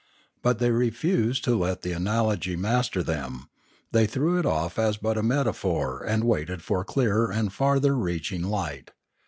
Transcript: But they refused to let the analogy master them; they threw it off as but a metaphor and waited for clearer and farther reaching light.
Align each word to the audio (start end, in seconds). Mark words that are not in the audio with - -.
But 0.41 0.57
they 0.57 0.71
refused 0.71 1.43
to 1.43 1.55
let 1.55 1.83
the 1.83 1.91
analogy 1.91 2.55
master 2.55 3.03
them; 3.03 3.49
they 3.91 4.07
threw 4.07 4.39
it 4.39 4.47
off 4.47 4.79
as 4.79 4.97
but 4.97 5.15
a 5.15 5.21
metaphor 5.21 6.03
and 6.03 6.23
waited 6.23 6.63
for 6.63 6.83
clearer 6.83 7.31
and 7.31 7.53
farther 7.53 7.95
reaching 7.95 8.41
light. 8.41 8.89